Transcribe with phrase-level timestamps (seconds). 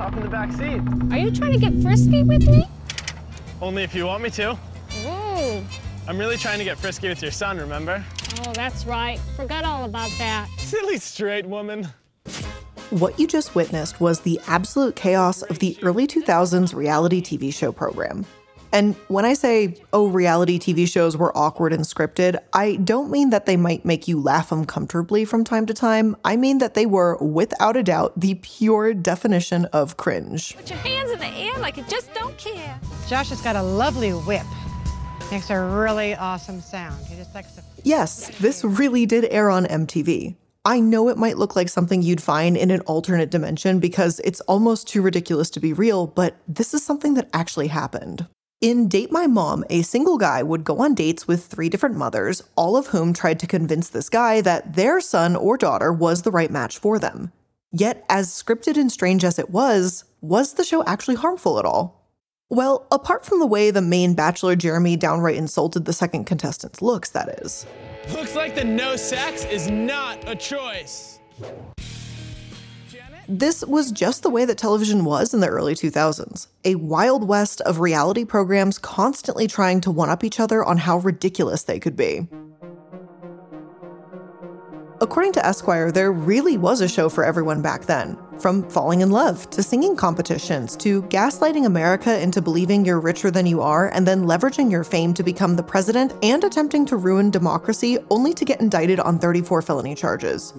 [0.00, 0.80] Hop in the back seat.
[1.12, 2.64] Are you trying to get frisky with me?
[3.60, 4.52] Only if you want me to.
[5.04, 5.62] Ooh.
[6.08, 8.02] I'm really trying to get frisky with your son, remember?
[8.38, 9.18] Oh, that's right.
[9.36, 10.48] Forgot all about that.
[10.58, 11.86] Silly straight woman.
[12.88, 17.70] What you just witnessed was the absolute chaos of the early 2000s reality TV show
[17.70, 18.24] program.
[18.72, 23.30] And when I say, oh, reality TV shows were awkward and scripted, I don't mean
[23.30, 26.16] that they might make you laugh uncomfortably from time to time.
[26.24, 30.56] I mean that they were, without a doubt, the pure definition of cringe.
[30.56, 32.78] Put your hands in the air like you just don't care.
[33.08, 34.46] Josh has got a lovely whip.
[35.32, 37.04] Makes a really awesome sound.
[37.06, 37.62] He just likes to.
[37.82, 40.36] Yes, this really did air on MTV.
[40.64, 44.40] I know it might look like something you'd find in an alternate dimension because it's
[44.42, 48.26] almost too ridiculous to be real, but this is something that actually happened.
[48.60, 52.42] In Date My Mom, a single guy would go on dates with three different mothers,
[52.56, 56.30] all of whom tried to convince this guy that their son or daughter was the
[56.30, 57.32] right match for them.
[57.72, 62.06] Yet, as scripted and strange as it was, was the show actually harmful at all?
[62.50, 67.08] Well, apart from the way the main bachelor Jeremy downright insulted the second contestant's looks,
[67.10, 67.64] that is.
[68.12, 71.18] Looks like the no sex is not a choice.
[73.32, 77.60] This was just the way that television was in the early 2000s a wild west
[77.60, 81.96] of reality programs constantly trying to one up each other on how ridiculous they could
[81.96, 82.26] be.
[85.00, 88.18] According to Esquire, there really was a show for everyone back then.
[88.40, 93.46] From falling in love to singing competitions to gaslighting America into believing you're richer than
[93.46, 97.30] you are and then leveraging your fame to become the president and attempting to ruin
[97.30, 100.50] democracy only to get indicted on 34 felony charges.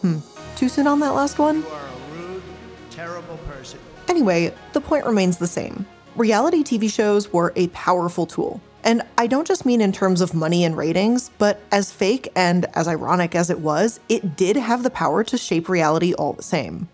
[0.00, 0.20] Hmm.
[0.56, 1.62] Too soon on that last one?
[3.06, 3.78] Terrible person.
[4.08, 5.86] Anyway, the point remains the same.
[6.16, 8.60] Reality TV shows were a powerful tool.
[8.82, 12.66] And I don't just mean in terms of money and ratings, but as fake and
[12.74, 16.42] as ironic as it was, it did have the power to shape reality all the
[16.42, 16.88] same.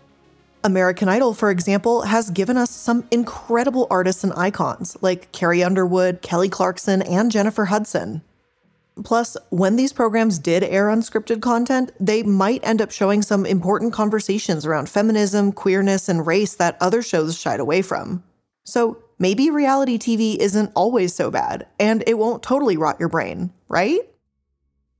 [0.63, 6.21] American Idol, for example, has given us some incredible artists and icons like Carrie Underwood,
[6.21, 8.21] Kelly Clarkson, and Jennifer Hudson.
[9.03, 13.91] Plus, when these programs did air unscripted content, they might end up showing some important
[13.91, 18.23] conversations around feminism, queerness, and race that other shows shied away from.
[18.63, 23.51] So maybe reality TV isn't always so bad, and it won't totally rot your brain,
[23.67, 24.01] right?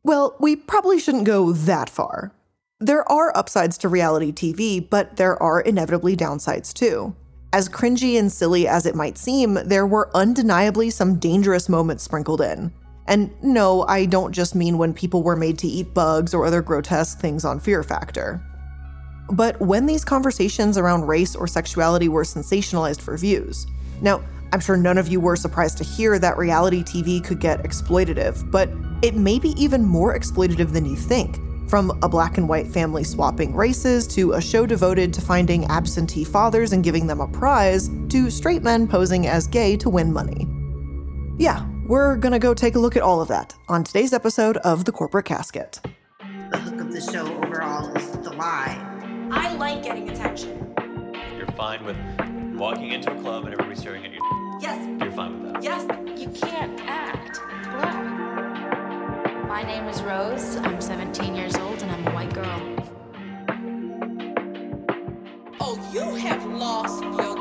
[0.03, 2.33] Well, we probably shouldn't go that far.
[2.79, 7.15] There are upsides to reality TV, but there are inevitably downsides too.
[7.53, 12.41] As cringy and silly as it might seem, there were undeniably some dangerous moments sprinkled
[12.41, 12.73] in.
[13.07, 16.61] And no, I don't just mean when people were made to eat bugs or other
[16.61, 18.41] grotesque things on Fear Factor.
[19.29, 23.67] But when these conversations around race or sexuality were sensationalized for views.
[24.01, 27.63] Now, I'm sure none of you were surprised to hear that reality TV could get
[27.63, 28.69] exploitative, but
[29.01, 31.39] it may be even more exploitative than you think.
[31.69, 36.23] From a black and white family swapping races to a show devoted to finding absentee
[36.23, 40.47] fathers and giving them a prize, to straight men posing as gay to win money.
[41.39, 44.85] Yeah, we're gonna go take a look at all of that on today's episode of
[44.85, 45.79] The Corporate Casket.
[46.51, 48.77] The hook of the show overall is the lie.
[49.31, 50.73] I like getting attention.
[51.37, 51.97] You're fine with
[52.57, 54.19] walking into a club and everybody staring at you.
[54.61, 55.63] Yes, You're fine with that.
[55.63, 55.85] yes,
[56.19, 59.47] you can't act black.
[59.47, 60.55] My name is Rose.
[60.57, 62.69] I'm 17 years old and I'm a white girl.
[65.59, 67.32] Oh, you have lost your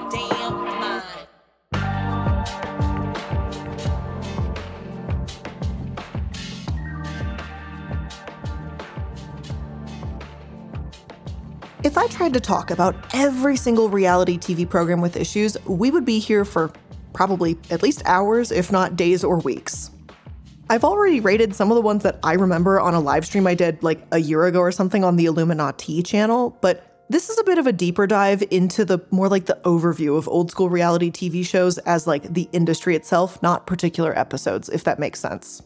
[12.02, 16.18] I tried to talk about every single reality TV program with issues, we would be
[16.18, 16.72] here for
[17.12, 19.92] probably at least hours, if not days or weeks.
[20.68, 23.54] I've already rated some of the ones that I remember on a live stream I
[23.54, 27.44] did like a year ago or something on the iilluminaughtii channel, but this is a
[27.44, 31.08] bit of a deeper dive into the more like the overview of old school reality
[31.08, 35.62] TV shows as like the industry itself, not particular episodes, if that makes sense.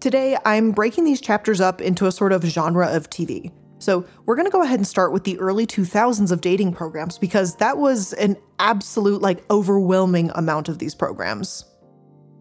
[0.00, 3.52] Today, I'm breaking these chapters up into a sort of genre of TV.
[3.82, 7.18] So, we're going to go ahead and start with the early 2000s of dating programs
[7.18, 11.64] because that was an absolute, like, overwhelming amount of these programs.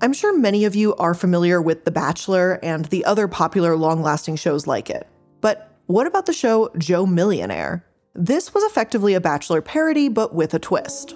[0.01, 4.03] I'm sure many of you are familiar with The Bachelor and the other popular long
[4.03, 5.07] lasting shows like it.
[5.41, 7.87] But what about the show Joe Millionaire?
[8.13, 11.15] This was effectively a Bachelor parody, but with a twist.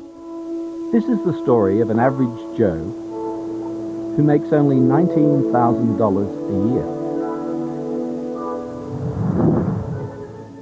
[0.91, 2.83] This is the story of an average Joe
[4.15, 7.04] who makes only $19,000 a year.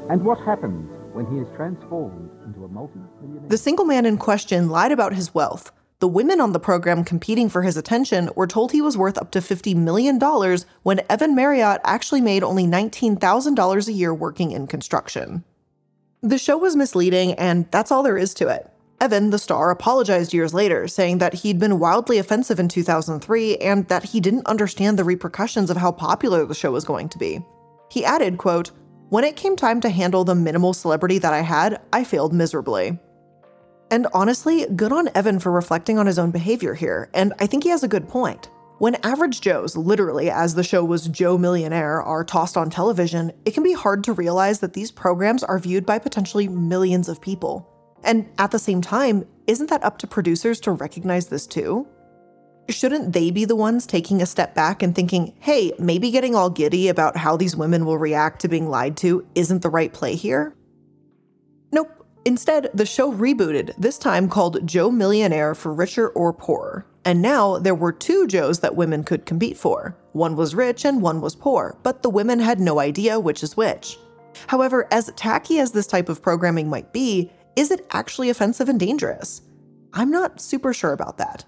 [0.10, 3.48] And what happens when he is transformed into a multi-millionaire?
[3.48, 5.72] The single man in question lied about his wealth.
[6.00, 9.32] The women on the program competing for his attention were told he was worth up
[9.32, 10.20] to $50 million
[10.84, 15.46] when Evan Marriott actually made only $19,000 a year working in construction.
[16.22, 18.70] The show was misleading, and that's all there is to it.
[19.00, 23.88] Evan, the star, apologized years later, saying that he'd been wildly offensive in 2003 and
[23.88, 27.40] that he didn't understand the repercussions of how popular the show was going to be.
[27.90, 28.72] He added, quote,
[29.14, 32.98] When it came time to handle the minimal celebrity that I had, I failed miserably.
[33.92, 37.64] And honestly, good on Evan for reflecting on his own behavior here, and I think
[37.64, 38.50] he has a good point.
[38.80, 43.54] When average Joes, literally as the show was Joe Millionaire, are tossed on television, it
[43.54, 47.70] can be hard to realize that these programs are viewed by potentially millions of people.
[48.04, 51.88] And at the same time, isn't that up to producers to recognize this too?
[52.70, 56.50] Shouldn't they be the ones taking a step back and thinking, hey, maybe getting all
[56.50, 60.16] giddy about how these women will react to being lied to isn't the right play
[60.16, 60.56] here?
[61.72, 62.08] Nope.
[62.24, 66.86] Instead, the show rebooted, this time called Joe Millionaire for Richer or Poorer.
[67.04, 69.98] And now there were two Joes that women could compete for.
[70.14, 73.58] One was rich and one was poor, but the women had no idea which is
[73.58, 73.98] which.
[74.48, 78.80] However, as tacky as this type of programming might be, is it actually offensive and
[78.80, 79.42] dangerous?
[79.94, 81.44] I'm not super sure about that.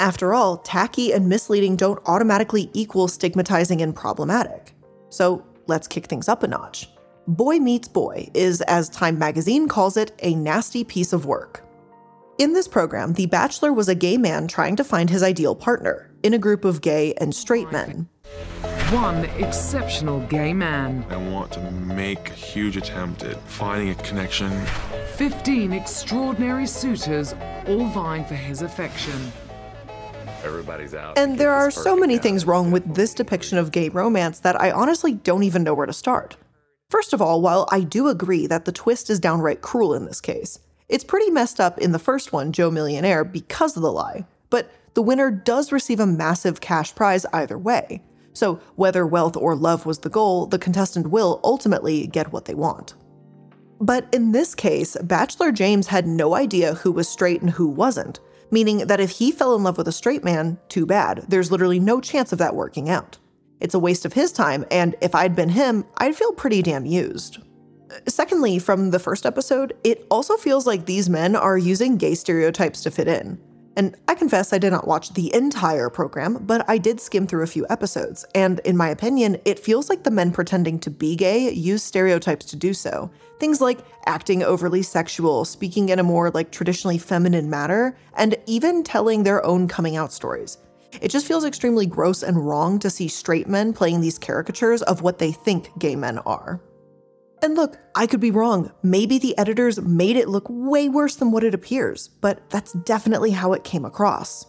[0.00, 4.74] After all, tacky and misleading don't automatically equal stigmatizing and problematic.
[5.08, 6.88] So let's kick things up a notch.
[7.28, 11.64] Boy Meets Boy is, as Time magazine calls it, a nasty piece of work.
[12.38, 16.10] In this program, The Bachelor was a gay man trying to find his ideal partner
[16.24, 18.08] in a group of gay and straight men.
[18.90, 21.06] One exceptional gay man.
[21.08, 24.50] I want to make a huge attempt at finding a connection.
[25.14, 27.34] 15 extraordinary suitors,
[27.68, 29.32] all vying for his affection.
[30.44, 31.18] Everybody's out.
[31.18, 34.70] And there are so many things wrong with this depiction of gay romance that I
[34.70, 36.36] honestly don't even know where to start.
[36.90, 40.20] First of all, while I do agree that the twist is downright cruel in this
[40.20, 44.26] case, it's pretty messed up in the first one, Joe Millionaire, because of the lie.
[44.50, 48.02] But the winner does receive a massive cash prize either way.
[48.32, 52.54] So, whether wealth or love was the goal, the contestant will ultimately get what they
[52.54, 52.94] want.
[53.80, 58.20] But in this case, Bachelor James had no idea who was straight and who wasn't,
[58.54, 61.26] meaning that if he fell in love with a straight man, too bad.
[61.28, 63.18] There's literally no chance of that working out.
[63.60, 66.86] It's a waste of his time, and if I'd been him, I'd feel pretty damn
[66.86, 67.38] used.
[68.08, 72.82] Secondly, from the first episode, it also feels like these men are using gay stereotypes
[72.82, 73.38] to fit in.
[73.76, 77.42] And I confess I did not watch the entire program, but I did skim through
[77.42, 81.16] a few episodes, and in my opinion, it feels like the men pretending to be
[81.16, 83.10] gay use stereotypes to do so.
[83.40, 88.84] Things like acting overly sexual, speaking in a more like traditionally feminine manner, and even
[88.84, 90.58] telling their own coming out stories.
[91.00, 95.02] It just feels extremely gross and wrong to see straight men playing these caricatures of
[95.02, 96.60] what they think gay men are.
[97.44, 98.72] And look, I could be wrong.
[98.82, 103.32] Maybe the editors made it look way worse than what it appears, but that's definitely
[103.32, 104.46] how it came across.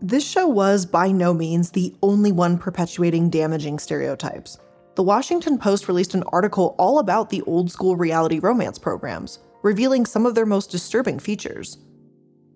[0.00, 4.58] This show was by no means the only one perpetuating damaging stereotypes.
[4.94, 10.06] The Washington Post released an article all about the old school reality romance programs, revealing
[10.06, 11.78] some of their most disturbing features.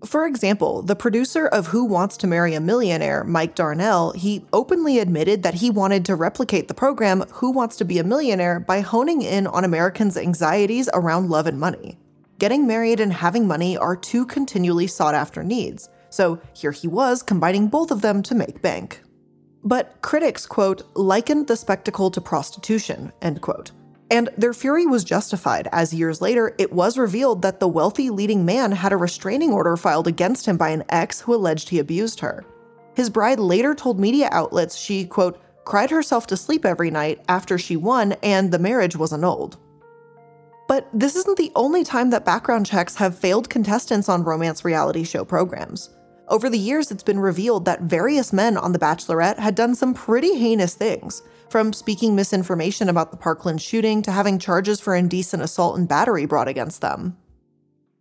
[0.05, 4.99] For example, the producer of Who Wants to Marry a Millionaire, Mike Darnell, he openly
[4.99, 8.81] admitted that he wanted to replicate the program Who Wants to Be a Millionaire by
[8.81, 11.99] honing in on Americans' anxieties around love and money.
[12.39, 17.23] Getting married and having money are two continually sought after needs, so here he was
[17.23, 19.01] combining both of them to make bank.
[19.63, 23.71] But critics, quote, likened the spectacle to prostitution, end quote.
[24.15, 28.45] And their fury was justified, as years later it was revealed that the wealthy leading
[28.45, 32.21] man had a restraining order filed against him by an ex who alleged he abused
[32.21, 32.45] her.
[32.95, 37.59] His bride later told media outlets she, quote, cried herself to sleep every night after
[37.59, 39.57] she won and the marriage was annulled.
[40.69, 45.03] But this isn't the only time that background checks have failed contestants on romance reality
[45.03, 45.91] show programs.
[46.29, 49.93] Over the years, it's been revealed that various men on The Bachelorette had done some
[49.93, 55.43] pretty heinous things, from speaking misinformation about the Parkland shooting to having charges for indecent
[55.43, 57.19] assault and battery brought against them.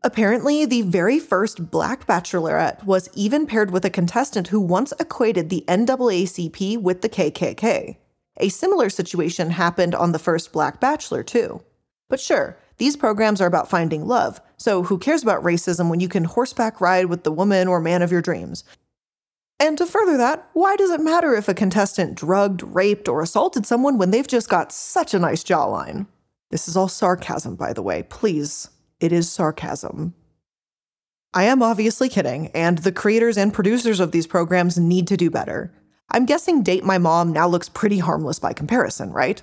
[0.06, 5.50] Apparently, the very first Black Bachelorette was even paired with a contestant who once equated
[5.50, 7.98] the NAACP with the KKK.
[8.38, 11.62] A similar situation happened on the first Black Bachelor, too.
[12.10, 16.08] But sure, these programs are about finding love, so who cares about racism when you
[16.08, 18.64] can horseback ride with the woman or man of your dreams?
[19.60, 23.66] And to further that, why does it matter if a contestant drugged, raped, or assaulted
[23.66, 26.08] someone when they've just got such a nice jawline?
[26.50, 28.04] This is all sarcasm, by the way.
[28.04, 28.70] Please,
[29.02, 30.14] it is sarcasm.
[31.34, 35.30] I am obviously kidding, and the creators and producers of these programs need to do
[35.30, 35.74] better.
[36.10, 39.42] I'm guessing Date My Mom now looks pretty harmless by comparison, right?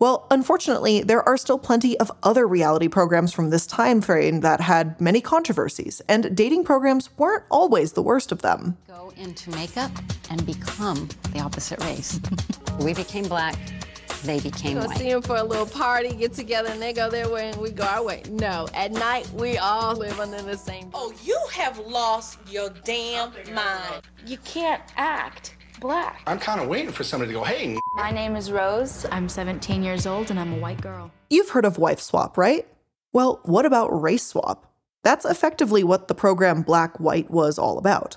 [0.00, 4.60] Well, unfortunately, there are still plenty of other reality programs from this time frame that
[4.60, 8.76] had many controversies, and dating programs weren't always the worst of them.
[8.86, 9.90] Go into makeup
[10.30, 12.20] and become the opposite race.
[12.78, 13.56] we became black,
[14.22, 14.98] they became Go white.
[14.98, 17.70] see them for a little party, get together, and they go their way and we
[17.70, 18.22] go our way.
[18.30, 20.90] No, at night we all live under the same.
[20.94, 24.02] Oh, you have lost your damn mind.
[24.24, 26.22] You can't act black.
[26.26, 27.78] I'm kind of waiting for somebody to go, hey.
[27.94, 29.06] My name is Rose.
[29.10, 31.10] I'm 17 years old and I'm a white girl.
[31.30, 32.66] You've heard of wife swap, right?
[33.12, 34.72] Well, what about race swap?
[35.04, 38.16] That's effectively what the program Black White was all about.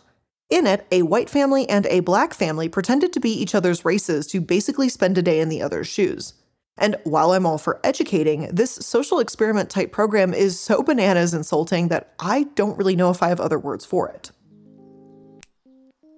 [0.50, 4.28] In it, a white family and a black family pretended to be each other's races
[4.28, 6.34] to basically spend a day in the other's shoes.
[6.78, 11.88] And while I'm all for educating, this social experiment type program is so bananas insulting
[11.90, 14.32] that I don't really know if I have other words for it.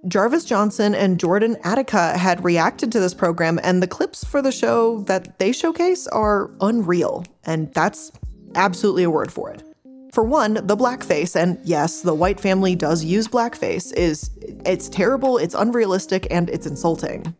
[0.07, 4.51] Jarvis Johnson and Jordan Adika had reacted to this program, and the clips for the
[4.51, 8.11] show that they showcase are unreal, and that's
[8.55, 9.63] absolutely a word for it.
[10.11, 14.29] For one, the blackface, and yes, the white family does use blackface, is
[14.65, 17.33] it's terrible, it's unrealistic, and it's insulting.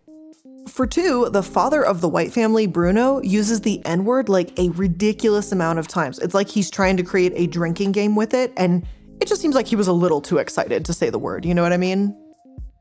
[0.70, 4.70] For two, the father of the white family, Bruno, uses the N word like a
[4.70, 6.18] ridiculous amount of times.
[6.20, 8.88] It's like he's trying to create a drinking game with it, and
[9.20, 11.54] it just seems like he was a little too excited to say the word, you
[11.54, 12.18] know what I mean?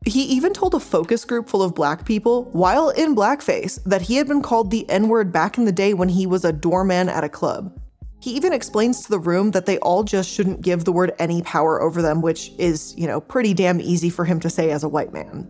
[0.04, 4.16] He even told a focus group full of black people, while in blackface, that he
[4.16, 7.08] had been called the N word back in the day when he was a doorman
[7.08, 7.78] at a club.
[8.20, 11.42] He even explains to the room that they all just shouldn't give the word any
[11.42, 14.84] power over them, which is, you know, pretty damn easy for him to say as
[14.84, 15.48] a white man.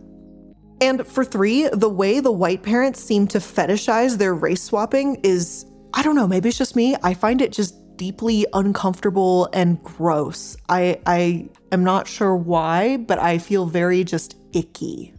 [0.81, 5.65] And for three, the way the white parents seem to fetishize their race swapping is,
[5.93, 6.95] I don't know, maybe it's just me.
[7.03, 10.57] I find it just deeply uncomfortable and gross.
[10.67, 15.13] I I am not sure why, but I feel very just icky.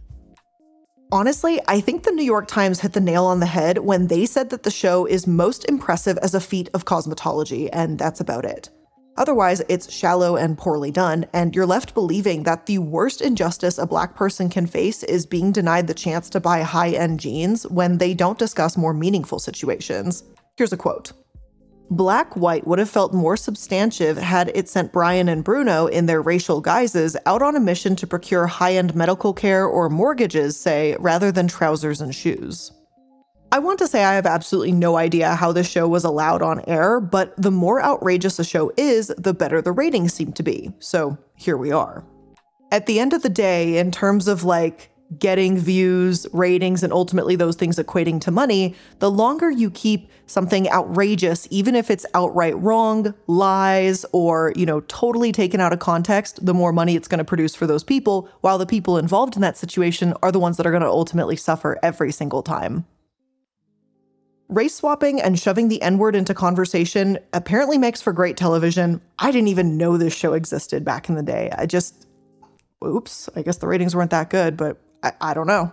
[1.11, 4.25] Honestly, I think the New York Times hit the nail on the head when they
[4.25, 8.43] said that the show is most impressive as a feat of cosmetology, and that's about
[8.43, 8.69] it.
[9.17, 13.87] Otherwise, it's shallow and poorly done, and you're left believing that the worst injustice a
[13.87, 17.97] black person can face is being denied the chance to buy high end jeans when
[17.97, 20.23] they don't discuss more meaningful situations.
[20.57, 21.13] Here's a quote
[21.91, 26.21] Black White would have felt more substantive had it sent Brian and Bruno in their
[26.21, 30.95] racial guises out on a mission to procure high end medical care or mortgages, say,
[30.99, 32.71] rather than trousers and shoes.
[33.51, 36.67] I want to say I have absolutely no idea how this show was allowed on
[36.67, 40.71] air, but the more outrageous a show is, the better the ratings seem to be.
[40.79, 42.03] So here we are.
[42.71, 47.35] At the end of the day, in terms of like getting views, ratings, and ultimately
[47.35, 52.57] those things equating to money, the longer you keep something outrageous, even if it's outright
[52.57, 57.19] wrong, lies, or, you know, totally taken out of context, the more money it's going
[57.19, 60.57] to produce for those people, while the people involved in that situation are the ones
[60.57, 62.85] that are going to ultimately suffer every single time.
[64.47, 69.01] Race swapping and shoving the N word into conversation apparently makes for great television.
[69.17, 71.49] I didn't even know this show existed back in the day.
[71.57, 72.05] I just,
[72.85, 75.71] oops, I guess the ratings weren't that good, but I, I don't know.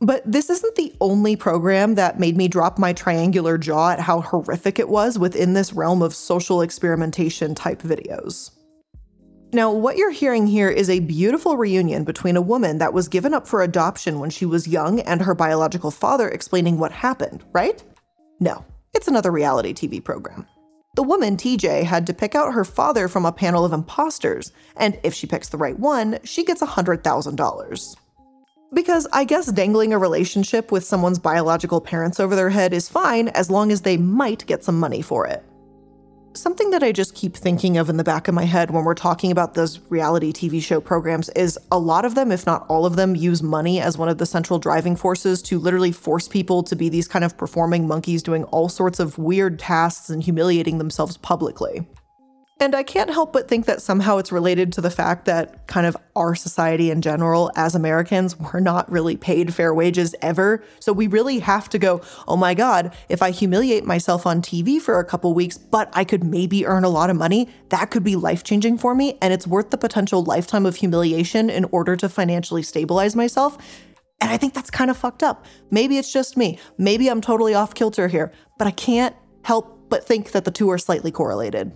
[0.00, 4.20] But this isn't the only program that made me drop my triangular jaw at how
[4.20, 8.50] horrific it was within this realm of social experimentation type videos.
[9.54, 13.32] Now, what you're hearing here is a beautiful reunion between a woman that was given
[13.32, 17.84] up for adoption when she was young and her biological father explaining what happened, right?
[18.40, 20.46] No, it's another reality TV program.
[20.96, 24.98] The woman, TJ, had to pick out her father from a panel of imposters, and
[25.02, 27.96] if she picks the right one, she gets $100,000.
[28.74, 33.28] Because I guess dangling a relationship with someone's biological parents over their head is fine
[33.28, 35.44] as long as they might get some money for it.
[36.34, 38.94] Something that I just keep thinking of in the back of my head when we're
[38.94, 42.86] talking about those reality TV show programs is a lot of them, if not all
[42.86, 46.62] of them, use money as one of the central driving forces to literally force people
[46.62, 50.78] to be these kind of performing monkeys doing all sorts of weird tasks and humiliating
[50.78, 51.86] themselves publicly.
[52.62, 55.84] And I can't help but think that somehow it's related to the fact that kind
[55.84, 60.62] of our society in general, as Americans, we're not really paid fair wages ever.
[60.78, 64.80] So we really have to go, oh my God, if I humiliate myself on TV
[64.80, 68.04] for a couple weeks, but I could maybe earn a lot of money, that could
[68.04, 69.18] be life changing for me.
[69.20, 73.58] And it's worth the potential lifetime of humiliation in order to financially stabilize myself.
[74.20, 75.46] And I think that's kind of fucked up.
[75.72, 76.60] Maybe it's just me.
[76.78, 80.70] Maybe I'm totally off kilter here, but I can't help but think that the two
[80.70, 81.72] are slightly correlated.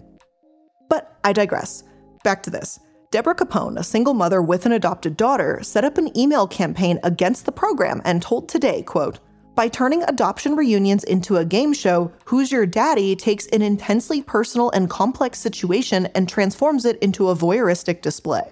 [0.88, 1.84] But I digress.
[2.24, 2.80] Back to this.
[3.10, 7.46] Deborah Capone, a single mother with an adopted daughter, set up an email campaign against
[7.46, 9.20] the program and told Today, quote,
[9.54, 14.70] By turning adoption reunions into a game show, Who's Your Daddy takes an intensely personal
[14.70, 18.50] and complex situation and transforms it into a voyeuristic display.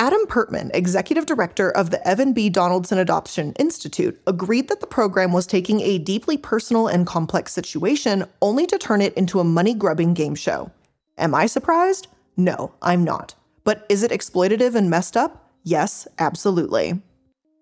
[0.00, 2.48] Adam Pertman, executive director of the Evan B.
[2.48, 8.24] Donaldson Adoption Institute, agreed that the program was taking a deeply personal and complex situation
[8.40, 10.70] only to turn it into a money grubbing game show.
[11.18, 12.06] Am I surprised?
[12.36, 13.34] No, I'm not.
[13.64, 15.50] But is it exploitative and messed up?
[15.64, 17.02] Yes, absolutely.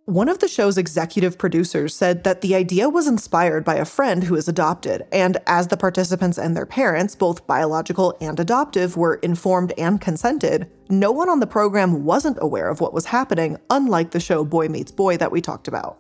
[0.05, 4.23] One of the show's executive producers said that the idea was inspired by a friend
[4.23, 9.15] who is adopted, and as the participants and their parents, both biological and adoptive, were
[9.15, 14.13] informed and consented, no one on the program wasn't aware of what was happening, unlike
[14.13, 15.99] the show Boy Meets Boy that we talked about.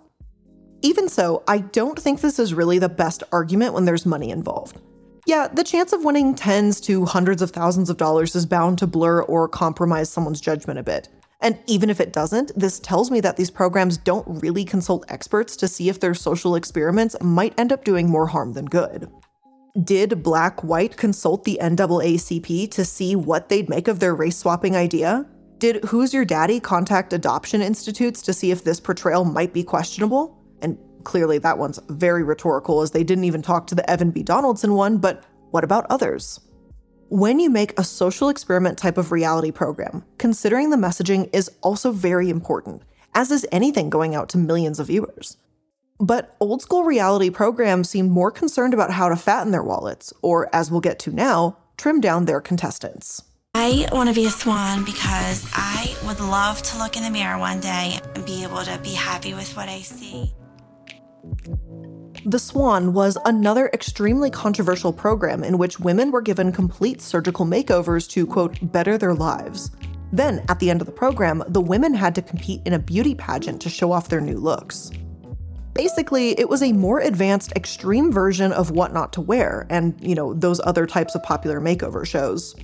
[0.82, 4.78] Even so, I don't think this is really the best argument when there's money involved.
[5.26, 8.87] Yeah, the chance of winning tens to hundreds of thousands of dollars is bound to
[8.87, 11.09] blur or compromise someone's judgment a bit.
[11.40, 15.56] And even if it doesn't, this tells me that these programs don't really consult experts
[15.56, 19.11] to see if their social experiments might end up doing more harm than good.
[19.83, 24.76] Did Black White consult the NAACP to see what they'd make of their race swapping
[24.76, 25.26] idea?
[25.59, 30.36] Did Who's Your Daddy contact adoption institutes to see if this portrayal might be questionable?
[31.06, 34.25] Clearly that one's very rhetorical as they didn't even talk to the Evan B.
[34.25, 35.22] Donaldson one, but
[35.52, 36.40] what about others?
[37.10, 41.92] When you make a social experiment type of reality program, considering the messaging is also
[41.92, 42.82] very important,
[43.14, 45.36] as is anything going out to millions of viewers.
[46.00, 50.52] But old school reality programs seem more concerned about how to fatten their wallets, or
[50.52, 53.22] as we'll get to now, trim down their contestants.
[53.54, 57.38] I want to be a swan because I would love to look in the mirror
[57.38, 60.34] one day and be able to be happy with what I see.
[62.25, 68.09] The Swan was another extremely controversial program in which women were given complete surgical makeovers
[68.11, 69.71] to, quote, better their lives.
[70.12, 73.14] Then, at the end of the program, the women had to compete in a beauty
[73.14, 74.90] pageant to show off their new looks.
[75.73, 80.14] Basically, it was a more advanced, extreme version of What Not to Wear and, you
[80.14, 82.56] know, those other types of popular makeover shows.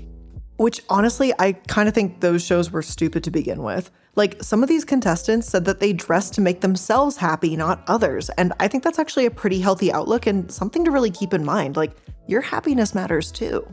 [0.63, 3.91] Which honestly, I kind of think those shows were stupid to begin with.
[4.15, 8.31] Like, some of these contestants said that they dressed to make themselves happy, not others.
[8.31, 11.45] And I think that's actually a pretty healthy outlook and something to really keep in
[11.45, 11.77] mind.
[11.77, 11.97] Like,
[12.29, 13.67] your happiness matters too.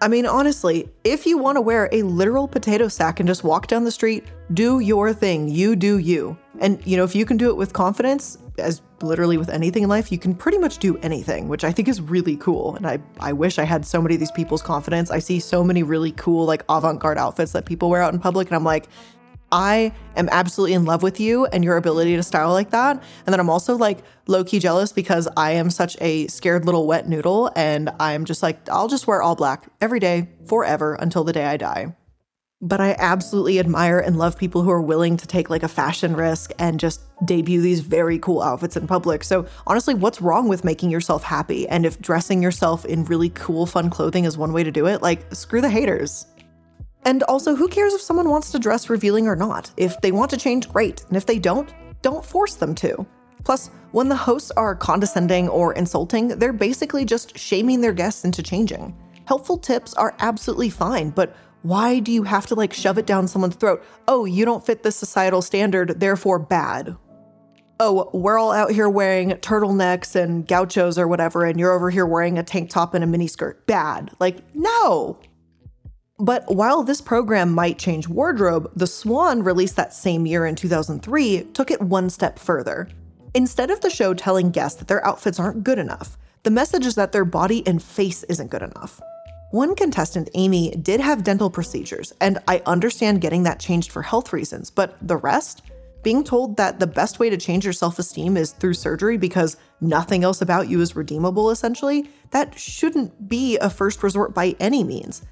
[0.00, 3.68] I mean, honestly, if you want to wear a literal potato sack and just walk
[3.68, 5.48] down the street, do your thing.
[5.48, 6.36] You do you.
[6.60, 9.88] And, you know, if you can do it with confidence, as literally with anything in
[9.88, 12.76] life, you can pretty much do anything, which I think is really cool.
[12.76, 15.10] And I, I wish I had so many of these people's confidence.
[15.10, 18.20] I see so many really cool, like avant garde outfits that people wear out in
[18.20, 18.88] public, and I'm like,
[19.50, 23.02] I am absolutely in love with you and your ability to style like that.
[23.26, 26.86] And then I'm also like low key jealous because I am such a scared little
[26.86, 31.24] wet noodle and I'm just like, I'll just wear all black every day, forever, until
[31.24, 31.94] the day I die.
[32.60, 36.16] But I absolutely admire and love people who are willing to take like a fashion
[36.16, 39.22] risk and just debut these very cool outfits in public.
[39.22, 41.68] So, honestly, what's wrong with making yourself happy?
[41.68, 45.02] And if dressing yourself in really cool, fun clothing is one way to do it,
[45.02, 46.26] like, screw the haters.
[47.04, 49.70] And also, who cares if someone wants to dress revealing or not?
[49.76, 51.04] If they want to change, great.
[51.06, 53.06] And if they don't, don't force them to.
[53.44, 58.42] Plus, when the hosts are condescending or insulting, they're basically just shaming their guests into
[58.42, 58.96] changing.
[59.26, 61.36] Helpful tips are absolutely fine, but
[61.68, 63.84] why do you have to like shove it down someone's throat?
[64.08, 66.96] Oh, you don't fit the societal standard, therefore bad.
[67.78, 72.06] Oh, we're all out here wearing turtlenecks and gauchos or whatever, and you're over here
[72.06, 73.66] wearing a tank top and a miniskirt.
[73.66, 74.10] Bad.
[74.18, 75.18] Like, no.
[76.18, 81.44] But while this program might change wardrobe, The Swan, released that same year in 2003,
[81.52, 82.88] took it one step further.
[83.34, 86.94] Instead of the show telling guests that their outfits aren't good enough, the message is
[86.94, 89.00] that their body and face isn't good enough.
[89.50, 94.30] One contestant, Amy, did have dental procedures, and I understand getting that changed for health
[94.34, 95.62] reasons, but the rest?
[96.02, 99.56] Being told that the best way to change your self esteem is through surgery because
[99.80, 104.84] nothing else about you is redeemable, essentially, that shouldn't be a first resort by any
[104.84, 105.22] means.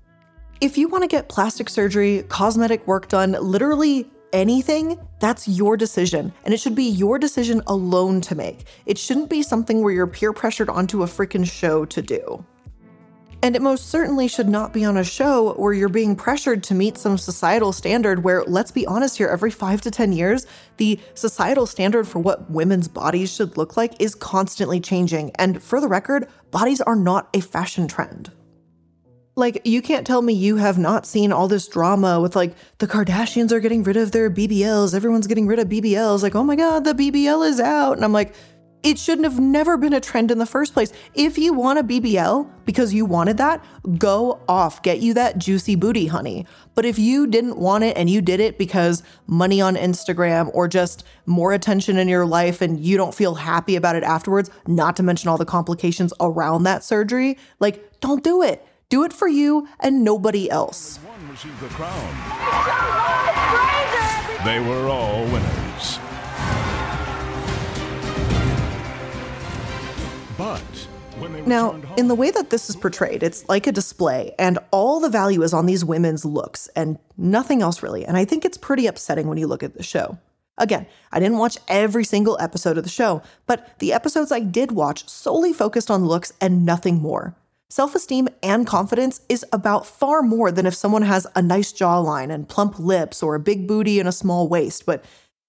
[0.62, 6.32] If you want to get plastic surgery, cosmetic work done, literally anything, that's your decision.
[6.46, 8.64] And it should be your decision alone to make.
[8.86, 12.46] It shouldn't be something where you're peer pressured onto a freaking show to do.
[13.42, 16.74] And it most certainly should not be on a show where you're being pressured to
[16.74, 20.46] meet some societal standard where, let's be honest here, every five to 10 years,
[20.78, 25.30] the societal standard for what women's bodies should look like is constantly changing.
[25.36, 28.32] And for the record, bodies are not a fashion trend.
[29.38, 32.86] Like, you can't tell me you have not seen all this drama with like the
[32.86, 36.22] Kardashians are getting rid of their BBLs, everyone's getting rid of BBLs.
[36.22, 37.96] Like, oh my God, the BBL is out.
[37.96, 38.34] And I'm like,
[38.82, 40.92] It shouldn't have never been a trend in the first place.
[41.14, 43.64] If you want a BBL because you wanted that,
[43.98, 46.46] go off, get you that juicy booty, honey.
[46.74, 50.68] But if you didn't want it and you did it because money on Instagram or
[50.68, 54.94] just more attention in your life and you don't feel happy about it afterwards, not
[54.96, 58.64] to mention all the complications around that surgery, like, don't do it.
[58.88, 61.00] Do it for you and nobody else.
[64.44, 65.55] They were all winners.
[71.46, 75.08] Now, in the way that this is portrayed, it's like a display, and all the
[75.08, 78.04] value is on these women's looks and nothing else really.
[78.04, 80.18] And I think it's pretty upsetting when you look at the show.
[80.58, 84.72] Again, I didn't watch every single episode of the show, but the episodes I did
[84.72, 87.36] watch solely focused on looks and nothing more.
[87.68, 92.32] Self esteem and confidence is about far more than if someone has a nice jawline
[92.32, 95.04] and plump lips or a big booty and a small waist, but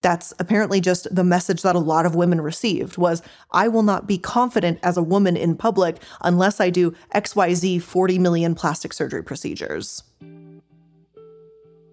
[0.07, 4.07] that's apparently just the message that a lot of women received was I will not
[4.07, 9.21] be confident as a woman in public unless I do XYZ 40 million plastic surgery
[9.21, 10.03] procedures.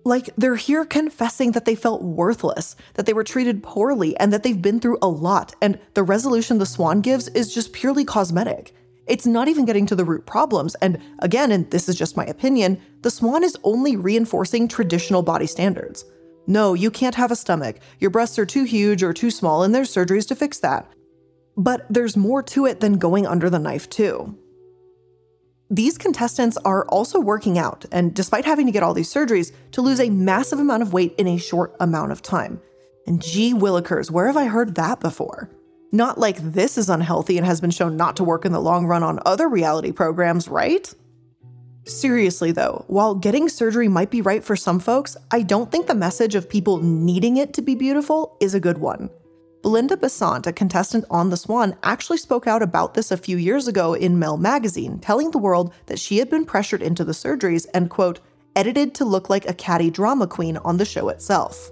[0.04, 4.44] Like they're here confessing that they felt worthless, that they were treated poorly, and that
[4.44, 8.76] they've been through a lot, and the resolution the swan gives is just purely cosmetic.
[9.08, 12.26] It's not even getting to the root problems, and again, and this is just my
[12.26, 16.04] opinion, the swan is only reinforcing traditional body standards.
[16.46, 17.76] No, you can't have a stomach.
[17.98, 20.86] Your breasts are too huge or too small, and there's surgeries to fix that.
[21.56, 24.36] But there's more to it than going under the knife, too.
[25.70, 29.80] These contestants are also working out, and despite having to get all these surgeries, to
[29.80, 32.60] lose a massive amount of weight in a short amount of time.
[33.06, 35.50] And gee willikers, where have I heard that before?
[35.90, 38.86] Not like this is unhealthy and has been shown not to work in the long
[38.86, 40.92] run on other reality programs, right?
[41.86, 45.94] Seriously, though, while getting surgery might be right for some folks, I don't think the
[45.94, 49.10] message of people needing it to be beautiful is a good one.
[49.62, 53.68] Belinda Besant, a contestant on The Swan, actually spoke out about this a few years
[53.68, 57.66] ago in Mel magazine, telling the world that she had been pressured into the surgeries
[57.74, 58.20] and, quote,
[58.56, 61.70] edited to look like a catty drama queen on the show itself.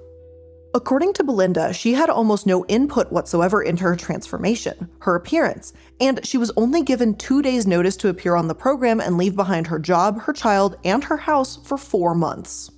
[0.74, 6.24] According to Belinda, she had almost no input whatsoever into her transformation, her appearance, and
[6.24, 9.66] she was only given two days' notice to appear on the program and leave behind
[9.66, 12.70] her job, her child, and her house for four months.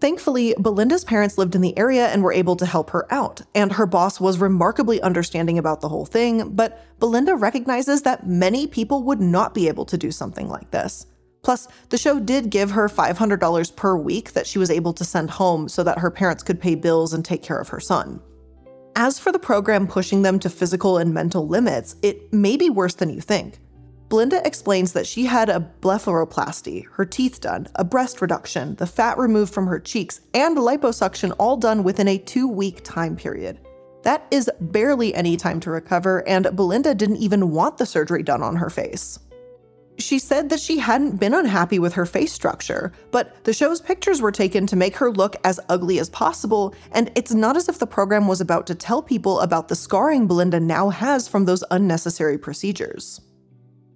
[0.00, 3.72] Thankfully, Belinda's parents lived in the area and were able to help her out, and
[3.72, 9.02] her boss was remarkably understanding about the whole thing, but Belinda recognizes that many people
[9.02, 11.04] would not be able to do something like this.
[11.42, 15.30] Plus, the show did give her $500 per week that she was able to send
[15.30, 18.20] home so that her parents could pay bills and take care of her son.
[18.96, 22.94] As for the program pushing them to physical and mental limits, it may be worse
[22.94, 23.60] than you think.
[24.08, 29.18] Belinda explains that she had a blepharoplasty, her teeth done, a breast reduction, the fat
[29.18, 33.60] removed from her cheeks, and liposuction all done within a two week time period.
[34.02, 38.42] That is barely any time to recover, and Belinda didn't even want the surgery done
[38.42, 39.18] on her face.
[39.98, 44.22] She said that she hadn't been unhappy with her face structure, but the show's pictures
[44.22, 47.80] were taken to make her look as ugly as possible, and it's not as if
[47.80, 51.64] the program was about to tell people about the scarring Belinda now has from those
[51.72, 53.20] unnecessary procedures.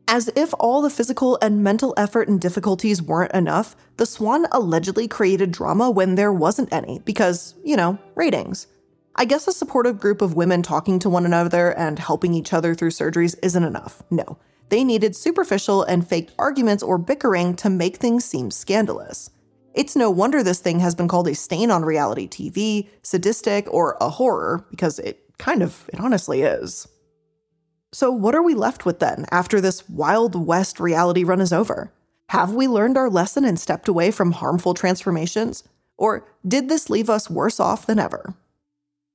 [0.08, 5.06] As if all the physical and mental effort and difficulties weren't enough, The Swan allegedly
[5.06, 8.66] created drama when there wasn't any, because, you know, ratings.
[9.14, 12.74] I guess a supportive group of women talking to one another and helping each other
[12.74, 14.02] through surgeries isn't enough.
[14.10, 14.38] No.
[14.72, 19.28] They needed superficial and faked arguments or bickering to make things seem scandalous.
[19.74, 23.98] It's no wonder this thing has been called a stain on reality TV, sadistic, or
[24.00, 26.88] a horror, because it kind of, it honestly is.
[27.92, 31.92] So, what are we left with then after this Wild West reality run is over?
[32.30, 35.64] Have we learned our lesson and stepped away from harmful transformations?
[35.98, 38.36] Or did this leave us worse off than ever?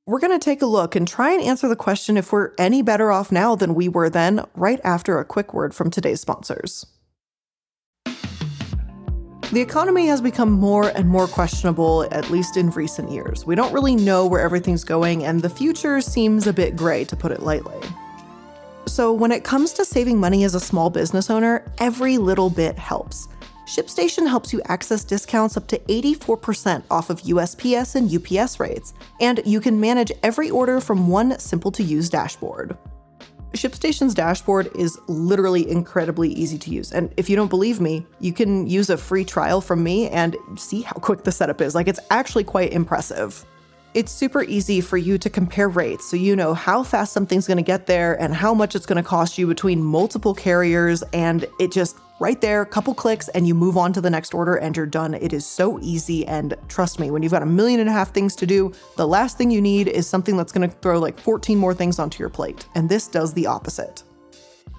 [0.07, 2.81] We're going to take a look and try and answer the question if we're any
[2.81, 6.85] better off now than we were then, right after a quick word from today's sponsors.
[8.05, 13.45] The economy has become more and more questionable, at least in recent years.
[13.45, 17.17] We don't really know where everything's going, and the future seems a bit gray, to
[17.17, 17.81] put it lightly.
[18.85, 22.79] So, when it comes to saving money as a small business owner, every little bit
[22.79, 23.27] helps.
[23.67, 29.41] ShipStation helps you access discounts up to 84% off of USPS and UPS rates, and
[29.45, 32.77] you can manage every order from one simple to use dashboard.
[33.51, 36.93] ShipStation's dashboard is literally incredibly easy to use.
[36.93, 40.37] And if you don't believe me, you can use a free trial from me and
[40.55, 41.75] see how quick the setup is.
[41.75, 43.45] Like, it's actually quite impressive.
[43.93, 47.57] It's super easy for you to compare rates so you know how fast something's going
[47.57, 51.01] to get there and how much it's going to cost you between multiple carriers.
[51.13, 54.55] And it just right there, couple clicks, and you move on to the next order
[54.55, 55.13] and you're done.
[55.13, 56.27] It is so easy.
[56.27, 59.07] And trust me, when you've got a million and a half things to do, the
[59.07, 62.19] last thing you need is something that's going to throw like 14 more things onto
[62.19, 62.67] your plate.
[62.75, 64.03] And this does the opposite.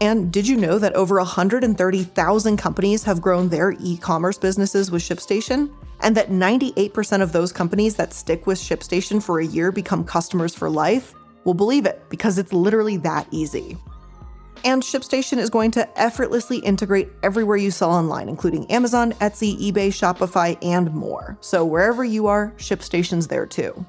[0.00, 5.02] And did you know that over 130,000 companies have grown their e commerce businesses with
[5.02, 5.72] ShipStation?
[6.00, 10.54] And that 98% of those companies that stick with ShipStation for a year become customers
[10.54, 11.14] for life?
[11.42, 13.76] Well, believe it, because it's literally that easy.
[14.64, 19.88] And ShipStation is going to effortlessly integrate everywhere you sell online, including Amazon, Etsy, eBay,
[19.88, 21.37] Shopify, and more.
[21.40, 23.84] So wherever you are, ShipStation's there too.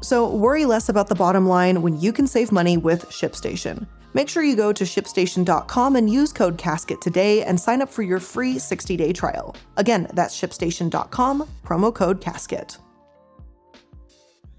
[0.00, 3.86] So worry less about the bottom line when you can save money with ShipStation.
[4.14, 8.02] Make sure you go to shipstation.com and use code CASKET today and sign up for
[8.02, 9.54] your free 60 day trial.
[9.76, 12.78] Again, that's shipstation.com, promo code CASKET.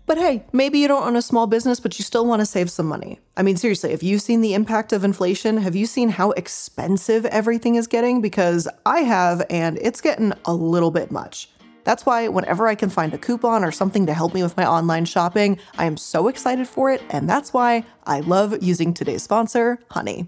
[0.10, 2.72] But hey, maybe you don't own a small business, but you still want to save
[2.72, 3.20] some money.
[3.38, 5.58] I mean, seriously, have you seen the impact of inflation?
[5.58, 8.20] Have you seen how expensive everything is getting?
[8.20, 11.52] Because I have, and it's getting a little bit much.
[11.90, 14.64] That's why whenever I can find a coupon or something to help me with my
[14.64, 19.24] online shopping, I am so excited for it, and that's why I love using today's
[19.24, 20.28] sponsor, Honey.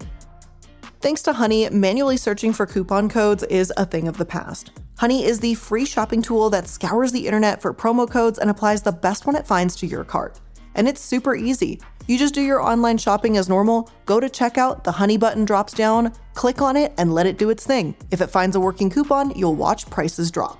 [1.00, 4.72] Thanks to Honey, manually searching for coupon codes is a thing of the past.
[4.98, 8.82] Honey is the free shopping tool that scours the internet for promo codes and applies
[8.82, 10.40] the best one it finds to your cart.
[10.74, 11.80] And it's super easy.
[12.08, 15.74] You just do your online shopping as normal, go to checkout, the Honey button drops
[15.74, 17.94] down, click on it, and let it do its thing.
[18.10, 20.58] If it finds a working coupon, you'll watch prices drop.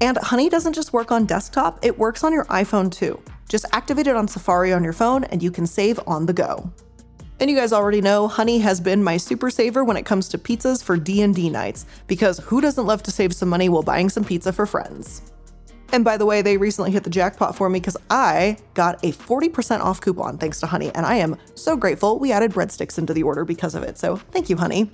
[0.00, 3.20] And Honey doesn't just work on desktop, it works on your iPhone too.
[3.48, 6.70] Just activate it on Safari on your phone and you can save on the go.
[7.38, 10.38] And you guys already know Honey has been my super saver when it comes to
[10.38, 14.24] pizzas for D&D nights because who doesn't love to save some money while buying some
[14.24, 15.22] pizza for friends?
[15.92, 19.12] And by the way, they recently hit the jackpot for me because I got a
[19.12, 23.14] 40% off coupon thanks to Honey, and I am so grateful we added breadsticks into
[23.14, 23.96] the order because of it.
[23.98, 24.90] So thank you, Honey.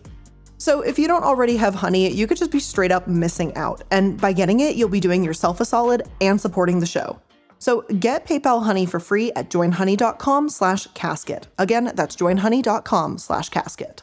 [0.62, 3.82] So, if you don't already have honey, you could just be straight up missing out.
[3.90, 7.18] And by getting it, you'll be doing yourself a solid and supporting the show.
[7.58, 11.48] So, get PayPal Honey for free at joinhoney.com/casket.
[11.58, 14.02] Again, that's joinhoney.com/casket.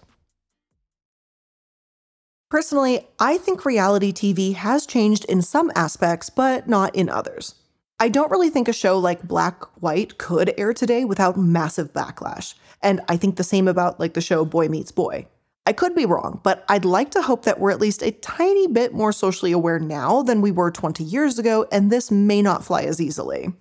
[2.51, 7.55] Personally, I think reality TV has changed in some aspects, but not in others.
[8.01, 12.55] I don't really think a show like Black White could air today without massive backlash.
[12.83, 15.27] And I think the same about like the show Boy Meets Boy.
[15.69, 18.65] I could be wrong, but I'd like to hope that we're at least a tiny
[18.65, 22.65] bit more socially aware now than we were 20 years ago, and this may not
[22.65, 23.53] fly as easily.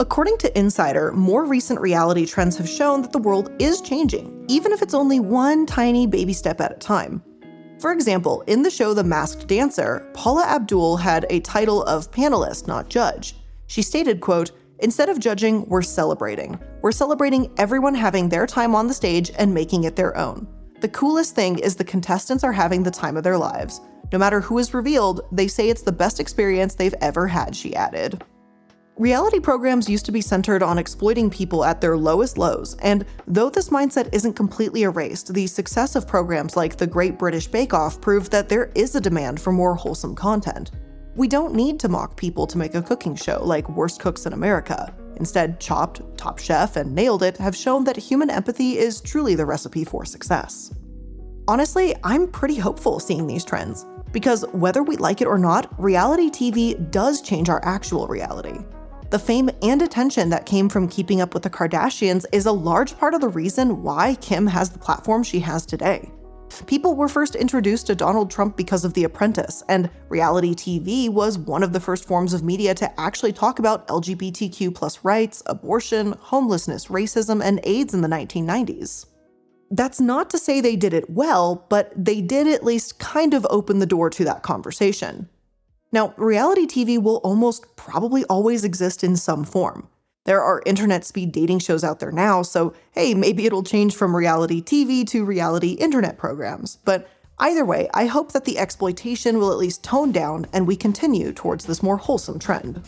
[0.00, 4.70] According to Insider, more recent reality trends have shown that the world is changing, even
[4.70, 7.22] if it's only one tiny baby step at a time.
[7.80, 12.66] For example, in the show The Masked Dancer, Paula Abdul had a title of panelist,
[12.66, 13.34] not judge.
[13.66, 16.60] She stated, quote, Instead of judging, we're celebrating.
[16.82, 20.46] We're celebrating everyone having their time on the stage and making it their own.
[20.80, 23.80] The coolest thing is the contestants are having the time of their lives.
[24.12, 27.74] No matter who is revealed, they say it's the best experience they've ever had, she
[27.74, 28.22] added.
[28.96, 33.50] Reality programs used to be centered on exploiting people at their lowest lows, and though
[33.50, 38.00] this mindset isn't completely erased, the success of programs like The Great British Bake Off
[38.00, 40.70] proved that there is a demand for more wholesome content.
[41.18, 44.32] We don't need to mock people to make a cooking show like Worst Cooks in
[44.32, 44.94] America.
[45.16, 49.44] Instead, Chopped, Top Chef, and Nailed It have shown that human empathy is truly the
[49.44, 50.72] recipe for success.
[51.48, 56.30] Honestly, I'm pretty hopeful seeing these trends, because whether we like it or not, reality
[56.30, 58.60] TV does change our actual reality.
[59.10, 62.96] The fame and attention that came from keeping up with the Kardashians is a large
[62.96, 66.12] part of the reason why Kim has the platform she has today.
[66.66, 71.38] People were first introduced to Donald Trump because of The Apprentice, and reality TV was
[71.38, 76.12] one of the first forms of media to actually talk about LGBTQ plus rights, abortion,
[76.20, 79.06] homelessness, racism, and AIDS in the 1990s.
[79.70, 83.46] That's not to say they did it well, but they did at least kind of
[83.50, 85.28] open the door to that conversation.
[85.92, 89.88] Now, reality TV will almost probably always exist in some form.
[90.28, 94.14] There are internet speed dating shows out there now, so hey, maybe it'll change from
[94.14, 96.76] reality TV to reality internet programs.
[96.84, 100.76] But either way, I hope that the exploitation will at least tone down and we
[100.76, 102.86] continue towards this more wholesome trend.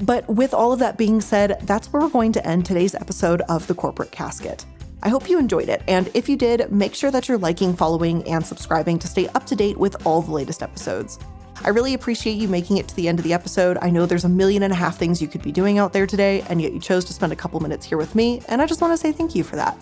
[0.00, 3.42] But with all of that being said, that's where we're going to end today's episode
[3.42, 4.64] of The Corporate Casket.
[5.02, 8.26] I hope you enjoyed it, and if you did, make sure that you're liking, following,
[8.26, 11.18] and subscribing to stay up to date with all the latest episodes.
[11.62, 13.78] I really appreciate you making it to the end of the episode.
[13.80, 16.06] I know there's a million and a half things you could be doing out there
[16.06, 18.66] today, and yet you chose to spend a couple minutes here with me, and I
[18.66, 19.78] just want to say thank you for that.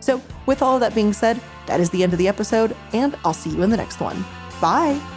[0.00, 3.16] So, with all of that being said, that is the end of the episode, and
[3.24, 4.24] I'll see you in the next one.
[4.60, 5.13] Bye!